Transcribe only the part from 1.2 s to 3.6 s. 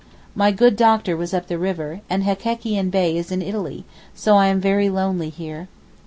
up the river, and Hekekian Bey is in